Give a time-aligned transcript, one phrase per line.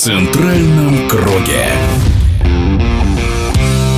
[0.00, 1.99] центральном круге.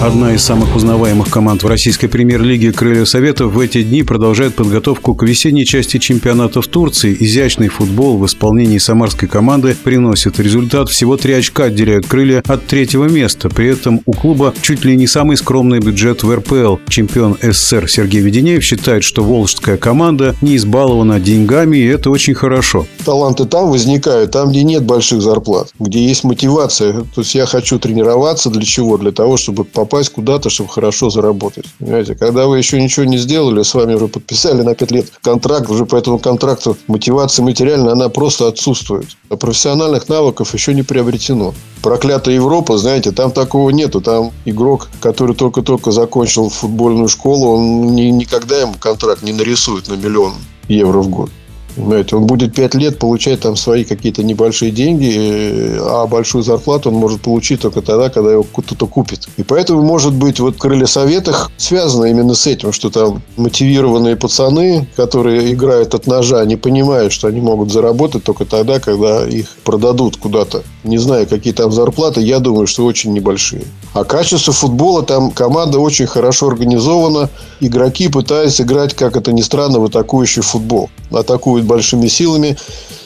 [0.00, 5.16] Одна из самых узнаваемых команд в российской премьер-лиге «Крылья Советов» в эти дни продолжает подготовку
[5.16, 7.16] к весенней части чемпионата в Турции.
[7.18, 10.88] Изящный футбол в исполнении самарской команды приносит результат.
[10.88, 13.48] Всего три очка отделяют «Крылья» от третьего места.
[13.48, 16.76] При этом у клуба чуть ли не самый скромный бюджет в РПЛ.
[16.88, 22.86] Чемпион СССР Сергей Веденеев считает, что волжская команда не избалована деньгами, и это очень хорошо.
[23.04, 26.92] Таланты там возникают, там, где нет больших зарплат, где есть мотивация.
[27.16, 28.96] То есть я хочу тренироваться для чего?
[28.96, 31.64] Для того, чтобы попасть попасть куда-то, чтобы хорошо заработать.
[31.78, 32.14] Понимаете?
[32.14, 35.86] Когда вы еще ничего не сделали, с вами уже подписали на 5 лет контракт, уже
[35.86, 39.06] по этому контракту мотивация материальная, она просто отсутствует.
[39.30, 41.54] А профессиональных навыков еще не приобретено.
[41.82, 44.00] Проклятая Европа, знаете, там такого нету.
[44.00, 49.94] Там игрок, который только-только закончил футбольную школу, он ни, никогда ему контракт не нарисует на
[49.94, 50.34] миллион
[50.68, 51.30] евро в год.
[51.78, 56.88] Понимаете, он будет 5 лет получать там свои какие-то небольшие деньги, э, а большую зарплату
[56.88, 59.28] он может получить только тогда, когда его кто-то купит.
[59.36, 64.88] И поэтому, может быть, вот крылья советах связано именно с этим, что там мотивированные пацаны,
[64.96, 70.16] которые играют от ножа, не понимают, что они могут заработать только тогда, когда их продадут
[70.16, 70.64] куда-то.
[70.82, 73.62] Не знаю, какие там зарплаты, я думаю, что очень небольшие.
[73.94, 77.30] А качество футбола там команда очень хорошо организована.
[77.60, 80.90] Игроки пытаются играть, как это ни странно, в атакующий футбол.
[81.10, 82.58] Атакуют большими силами.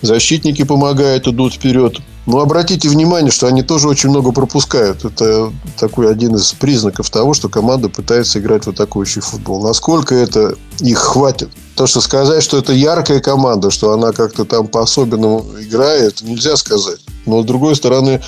[0.00, 1.98] Защитники помогают, идут вперед.
[2.26, 5.04] Но обратите внимание, что они тоже очень много пропускают.
[5.04, 9.62] Это такой один из признаков того, что команда пытается играть в атакующий футбол.
[9.62, 11.50] Насколько это их хватит?
[11.74, 17.00] То, что сказать, что это яркая команда, что она как-то там по-особенному играет, нельзя сказать.
[17.26, 18.22] Но, с другой стороны,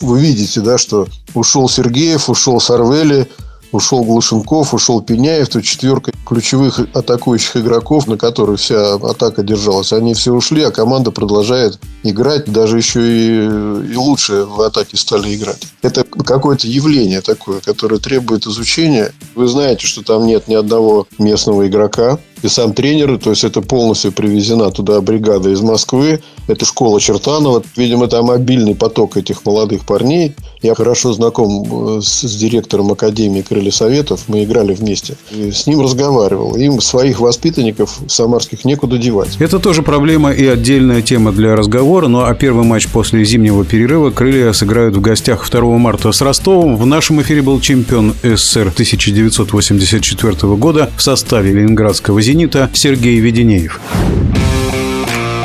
[0.00, 3.28] вы видите, да, что ушел Сергеев, ушел Сарвели,
[3.72, 10.14] ушел Глушенков, ушел Пеняев, то четверка ключевых атакующих игроков, на которых вся атака держалась, они
[10.14, 15.62] все ушли, а команда продолжает играть, даже еще и, и лучше в атаке стали играть.
[15.82, 19.12] Это какое-то явление такое, которое требует изучения.
[19.34, 23.60] Вы знаете, что там нет ни одного местного игрока, и сам тренер, то есть это
[23.60, 29.84] полностью привезена туда бригада из Москвы, это школа Чертанова, видимо, там обильный поток этих молодых
[29.84, 30.34] парней.
[30.62, 35.66] Я хорошо знаком э, с, с директором Академии Крылья Советов, мы играли вместе, и с
[35.66, 36.56] ним разговаривал.
[36.56, 39.36] Им своих воспитанников самарских некуда девать.
[39.38, 44.10] Это тоже проблема и отдельная тема для разговора, ну а первый матч после зимнего перерыва
[44.10, 46.76] Крылья сыграют в гостях 2 марта с Ростовом.
[46.76, 53.80] В нашем эфире был чемпион СССР 1984 года в составе Ленинградского «Зенита» Сергей Веденеев.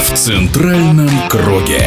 [0.00, 1.82] В центральном круге.